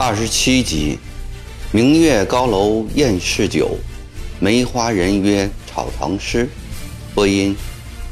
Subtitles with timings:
[0.00, 0.96] 二十七集，
[1.72, 3.76] 明月高楼宴士酒，
[4.38, 6.48] 梅花人约草堂诗。
[7.16, 7.56] 播音：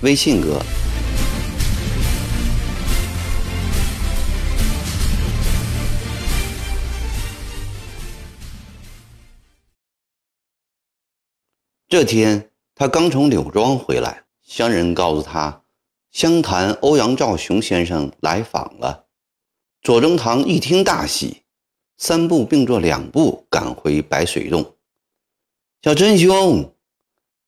[0.00, 0.60] 微信哥。
[11.88, 15.62] 这天，他刚从柳庄回来，乡人告诉他，
[16.10, 19.04] 湘潭欧阳兆雄先生来访了。
[19.82, 21.44] 左宗棠一听大喜，
[21.96, 24.74] 三步并作两步赶回白水洞。
[25.82, 26.72] 小真兄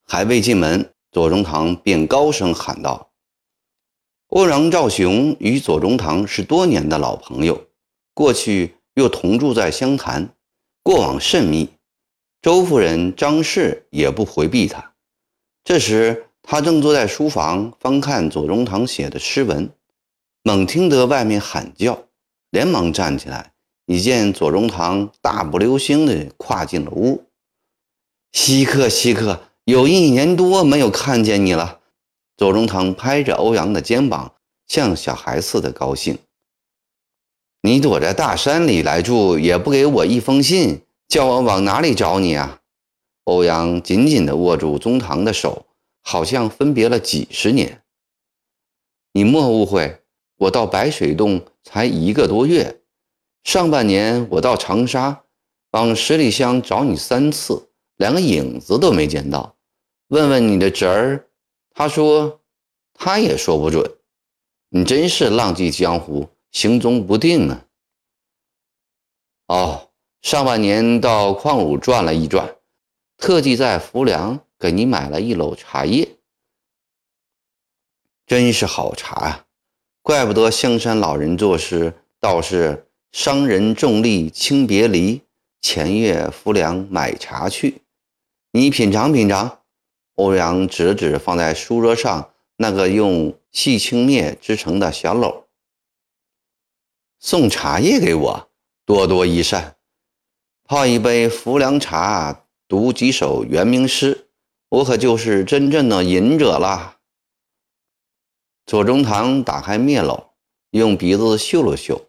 [0.05, 3.11] 还未进门，左宗棠便高声喊道
[4.29, 7.67] ：“欧阳兆雄与左宗棠是多年的老朋友，
[8.15, 10.29] 过去又同住在湘潭，
[10.83, 11.69] 过往甚密。
[12.41, 14.93] 周夫人张氏也不回避他。
[15.65, 19.69] 这时，他正坐在书房翻看左宗棠写的诗文，
[20.43, 22.05] 猛听得外面喊叫。”
[22.51, 23.53] 连忙站起来，
[23.91, 27.25] 已见左宗棠大步流星地跨进了屋。
[28.33, 31.81] 稀客，稀客，有一年多没有看见你了。
[32.37, 34.35] 左宗棠拍着欧阳的肩膀，
[34.67, 36.19] 像小孩似的高兴。
[37.63, 42.61] 你躲在大山里来住，也不给我一封信，叫我往哪里找你啊？
[43.25, 45.65] 欧阳紧紧地握住宗棠的手，
[46.03, 47.81] 好像分别了几十年。
[49.15, 50.03] 你莫误会，
[50.37, 51.41] 我到白水洞。
[51.65, 52.78] 才一个多月，
[53.45, 55.25] 上半年我到长沙，
[55.71, 59.57] 往十里乡找你三次，连个影子都没见到。
[60.09, 61.29] 问问你的侄儿，
[61.71, 62.41] 他说
[62.95, 63.97] 他也说不准。
[64.71, 67.65] 你真是浪迹江湖，行踪不定啊。
[69.47, 69.91] 哦，
[70.21, 72.57] 上半年到矿武转了一转，
[73.17, 76.17] 特地在浮梁给你买了一篓茶叶，
[78.27, 79.47] 真是好茶啊。
[80.03, 85.23] 怪不得香山老人作诗，倒是商人重利轻别离，
[85.61, 87.83] 前月浮梁买茶去。
[88.53, 89.61] 你品尝品尝。
[90.17, 95.45] 欧阳指了指放在书桌上那个用细青篾织成的小篓，
[97.21, 98.51] 送茶叶给我，
[98.85, 99.77] 多多益善。
[100.65, 104.27] 泡一杯浮梁茶，读几首元明诗，
[104.71, 106.99] 我可就是真正的隐者啦。
[108.67, 110.31] 左宗棠打开篾篓，
[110.71, 112.08] 用鼻子嗅了嗅，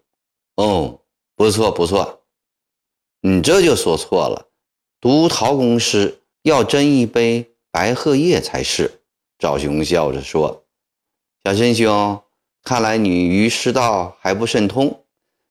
[0.60, 1.00] 哦，
[1.38, 2.20] 不错不错，
[3.22, 4.48] 你这就说错了。
[5.00, 9.00] 读陶公诗要斟一杯白鹤叶才是。
[9.38, 10.66] 赵雄笑着说
[11.46, 12.22] ：“小申兄，
[12.62, 15.06] 看来你于诗道还不甚通。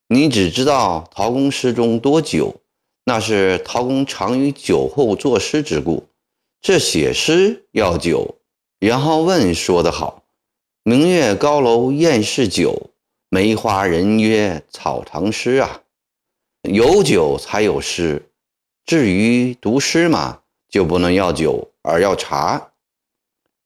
[0.09, 2.55] 你只知道陶公诗中多酒，
[3.05, 6.07] 那是陶公常于酒后作诗之故。
[6.61, 8.37] 这写诗要酒，
[8.79, 10.23] 然后问说得好。”
[10.85, 12.88] 明月高楼宴是酒，
[13.31, 15.83] 梅花人约草堂诗啊！
[16.63, 18.31] 有酒才有诗，
[18.87, 22.73] 至于读诗嘛，就不能要酒而要茶。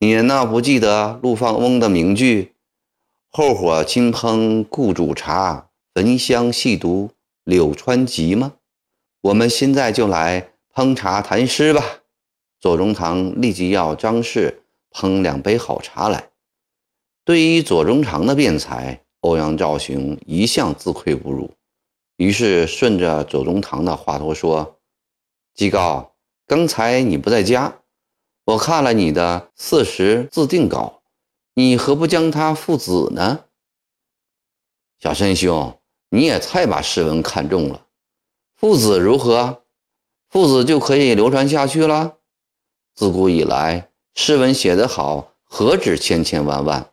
[0.00, 2.54] 你那不记得陆放翁的名句
[3.30, 7.10] “后火轻烹故煮茶，焚香细读
[7.44, 8.54] 柳川集”吗？
[9.20, 12.00] 我们现在就来烹茶谈诗吧。
[12.58, 16.30] 左宗棠立即要张氏烹两杯好茶来。
[17.24, 21.52] 对于左宗棠的辩才，欧阳兆雄一向自愧不如，
[22.16, 24.80] 于是顺着左宗棠的话头说
[25.54, 26.14] ：“季告，
[26.46, 27.82] 刚才你不在家，
[28.44, 31.02] 我看了你的四十字定稿，
[31.54, 33.44] 你何不将他父子呢？”
[34.98, 35.78] 小申兄，
[36.10, 37.86] 你也太把诗文看重了，
[38.56, 39.62] 父子如何？
[40.28, 42.18] 父子就可以流传下去了？
[42.94, 46.91] 自古以来，诗文写得好，何止千千万万？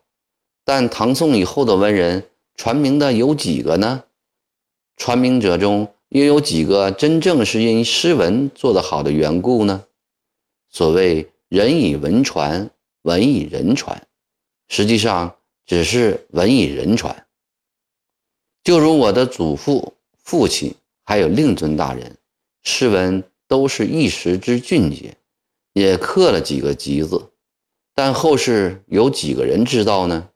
[0.72, 4.04] 但唐宋以后的文人传名的有几个呢？
[4.96, 9.84] 传名者中又有几个真正是因诗文做得好的缘故呢？
[10.68, 12.70] 所谓人以文传，
[13.02, 14.06] 文以人传，
[14.68, 15.34] 实际上
[15.66, 17.26] 只是文以人传。
[18.62, 20.72] 就如我的祖父、父亲，
[21.04, 22.16] 还有令尊大人，
[22.62, 25.16] 诗文都是一时之俊杰，
[25.72, 27.32] 也刻了几个集子，
[27.92, 30.28] 但后世有几个人知道呢？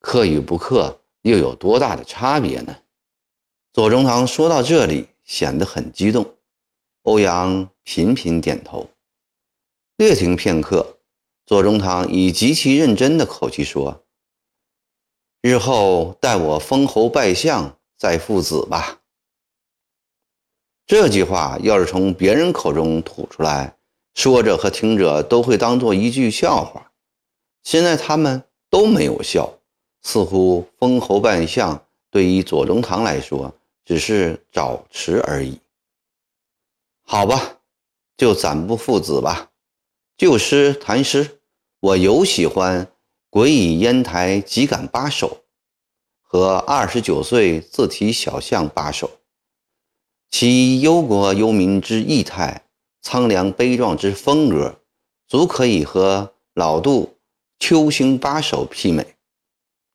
[0.00, 2.76] 克与不克又有多大的差别呢？
[3.72, 6.34] 左宗棠说到这里，显得很激动。
[7.02, 8.90] 欧阳频频点头。
[9.96, 10.98] 略停片刻，
[11.46, 14.02] 左宗棠以极其认真的口气说
[15.42, 19.00] ：“日后待我封侯拜相，再父子吧。”
[20.86, 23.76] 这句话要是从别人口中吐出来，
[24.14, 26.90] 说者和听者都会当做一句笑话。
[27.62, 29.59] 现在他们都没有笑。
[30.02, 33.54] 似乎封侯拜相对于左宗棠来说，
[33.84, 35.58] 只是早迟而已。
[37.02, 37.58] 好吧，
[38.16, 39.50] 就暂不父子吧。
[40.16, 41.40] 就诗谈诗，
[41.80, 42.86] 我尤喜欢
[43.30, 45.28] 《鬼倚烟台即感八首》
[46.20, 49.10] 和二十九岁自题小象八首，
[50.30, 52.64] 其忧国忧民之意态，
[53.02, 54.80] 苍凉悲壮之风格，
[55.26, 57.04] 足可以和老杜
[57.58, 59.16] 《秋兴八首》媲美。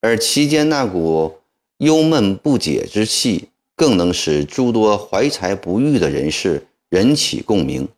[0.05, 1.39] 而其间那股
[1.79, 6.67] 忧闷不解之气，更能使诸多怀才不遇的人士。
[6.91, 7.89] 引起共鸣。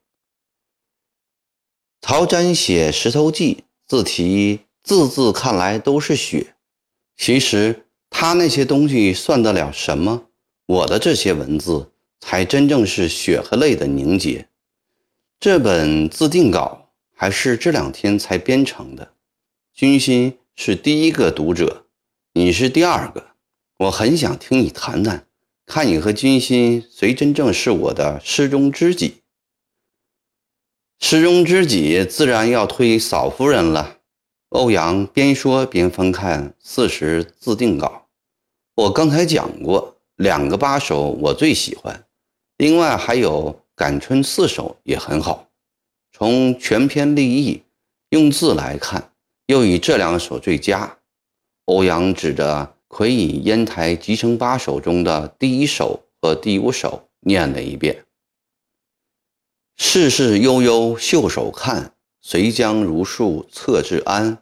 [2.02, 3.56] 曹詹写《石头记》，
[3.86, 6.56] 字题字字看来都是血，
[7.18, 10.28] 其实他那些东西算得了什么？
[10.66, 14.48] 我的这些文字才真正是血和泪的凝结。
[15.40, 19.12] 这本自定稿还是这两天才编成的。
[19.74, 21.86] 君心是第一个读者，
[22.38, 23.32] 你是第二个。
[23.78, 25.26] 我很想听你谈谈。
[25.66, 29.24] 看你和君心谁真正是我的师中知己？
[31.00, 33.98] 师中知己自然要推嫂夫人了。
[34.50, 38.06] 欧阳边说边翻看四十字定稿。
[38.76, 42.06] 我刚才讲过，两个八首我最喜欢，
[42.58, 45.50] 另外还有感春四首也很好。
[46.12, 47.64] 从全篇立意、
[48.10, 49.12] 用字来看，
[49.48, 51.00] 又以这两首最佳。
[51.68, 52.74] 欧阳指着。
[52.90, 58.06] 魁以烟台集成八首中的第一首和第五首念了一遍
[59.76, 61.92] ：“世事悠悠袖手看，
[62.22, 64.38] 谁将如数策治安？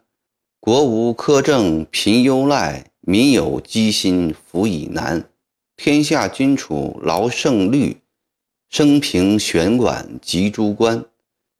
[0.59, 5.27] 国无苛政贫忧赖，民有积薪福以难。
[5.75, 7.97] 天下君处劳胜虑，
[8.69, 11.03] 生平悬管及诸官。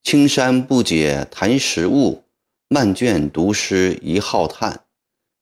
[0.04, 2.24] 青山不解谈时物，
[2.70, 4.82] 漫卷读诗一浩叹。”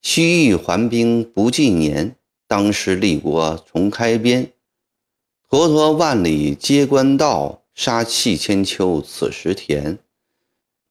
[0.03, 4.51] 西域还兵不计年，当时立国重开边。
[5.49, 9.97] 沱沱万里皆官道，杀气千秋此时田。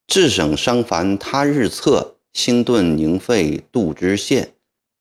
[0.07, 4.55] 至省伤烦他日策，兴顿宁废度支线。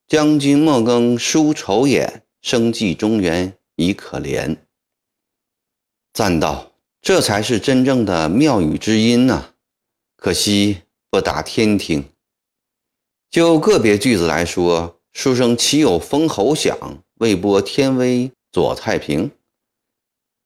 [0.08, 4.58] 将军莫更疏愁眼，生计中原已可怜。
[6.14, 9.54] 赞道：这才是真正的妙语之音呐！
[10.18, 12.04] 可惜不达天听。
[13.32, 19.32] 就个别句子来说，书生岂有封侯响，未播天威左太平？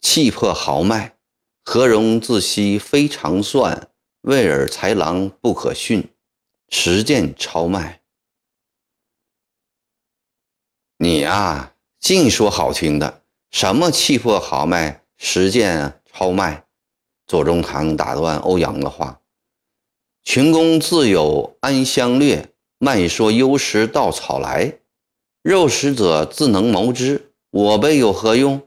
[0.02, 1.18] 气魄豪迈，
[1.64, 3.90] 何容自惜非常算？
[4.22, 6.08] 为尔才郎不可训，
[6.70, 8.04] 实践超迈。
[10.98, 16.68] 你啊，净说好听的，什么气魄豪迈，实践超迈？
[17.26, 19.22] 左宗棠打断欧阳的话
[20.24, 22.48] ：“群公自有安乡略。”
[22.86, 24.78] 慢说幽石稻草来，
[25.42, 27.34] 肉食者自能谋之。
[27.50, 28.62] 我辈有何用？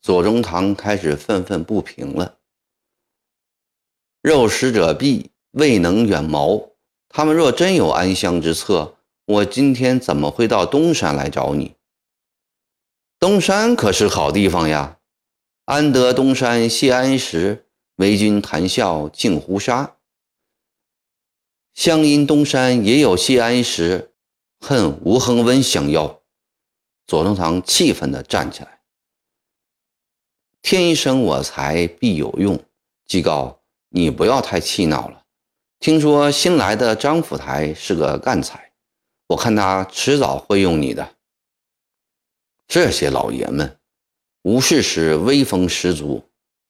[0.00, 2.36] 左宗棠开始愤愤不平了。
[4.22, 6.76] 肉食者必未能远谋。
[7.08, 11.74] 他们若真有安乡之策，我今天怎么会到东山来找你？
[13.18, 14.98] 东山可是好地方呀！
[15.64, 17.66] 安得东山谢安石，
[17.96, 19.93] 为君谈笑尽胡沙。
[21.74, 24.12] 乡阴东山也有谢安石，
[24.60, 26.22] 恨吴恒温相邀。
[27.04, 28.80] 左宗棠气愤地站起来
[30.62, 32.64] ：“天生我材必有用。
[33.06, 35.24] 季高，你不要太气恼了。
[35.80, 38.72] 听说新来的张府台是个干才，
[39.26, 41.16] 我看他迟早会用你的。
[42.68, 43.78] 这些老爷们，
[44.42, 46.22] 无事时威风十足，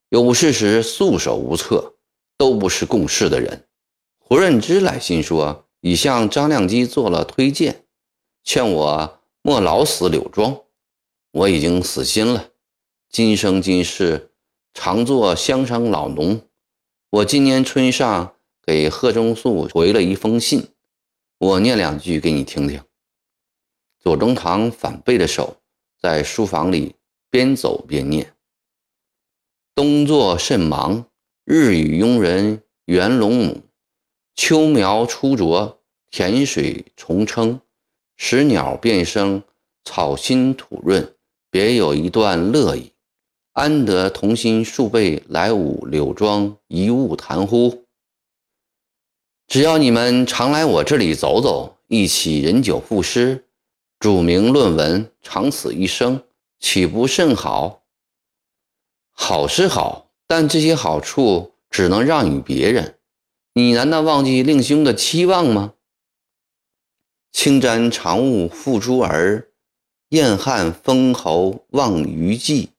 [0.09, 1.95] 有事时束手无策，
[2.39, 3.63] 都不是共事的人。”
[4.35, 7.85] 胡润之来信说，已向张亮基做了推荐，
[8.43, 10.61] 劝我莫老死柳庄。
[11.31, 12.51] 我已经死心了，
[13.09, 14.33] 今生今世
[14.73, 16.41] 常做乡商老农。
[17.11, 18.35] 我今年春上
[18.67, 20.67] 给贺中素回了一封信，
[21.39, 22.83] 我念两句给你听听。
[24.01, 25.59] 左宗棠反背着手，
[26.03, 26.97] 在书房里
[27.31, 28.35] 边走边念：
[29.77, 31.07] 冬作甚忙，
[31.45, 33.61] 日与佣人袁龙母。
[34.37, 35.79] 秋苗初着，
[36.11, 37.61] 田水重称，
[38.17, 39.43] 时鸟变声，
[39.85, 41.15] 草新土润，
[41.51, 42.91] 别有一段乐意。
[43.53, 47.85] 安得同心数辈来舞柳庄一物谈乎？
[49.47, 53.45] 只要你们常来我这里走走，一起饮酒赋诗，
[54.01, 56.25] 著名论文，长此一生，
[56.59, 57.85] 岂不甚好？
[59.13, 62.99] 好是好，但这些好处只能让与别人。
[63.57, 65.75] 你难道忘记令兄的期望吗？
[67.31, 69.53] 青毡长物付诸儿，
[70.09, 72.71] 燕汉封侯望于季。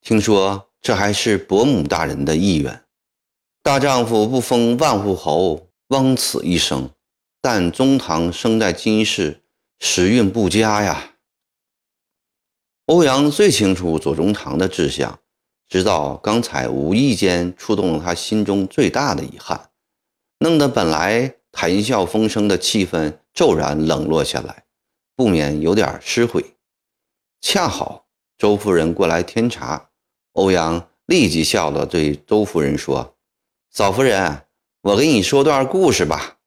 [0.00, 2.82] 听说这还是伯母大人的意愿。
[3.62, 6.90] 大丈夫不封万户侯，枉此一生。
[7.40, 9.42] 但中堂生在今世，
[9.78, 11.14] 时运不佳呀。
[12.86, 15.20] 欧阳最清楚左宗棠的志向，
[15.68, 19.67] 知道刚才无意间触动了他心中最大的遗憾，
[20.40, 24.64] 弄得本来谈笑风生的气氛骤然冷落下来，
[25.16, 26.54] 不免有点失悔。
[27.40, 29.90] 恰好周夫人过来添茶，
[30.32, 33.16] 欧阳立即笑了对周夫人说
[33.70, 34.46] ：“嫂夫人，
[34.82, 36.37] 我给你说段故事吧。”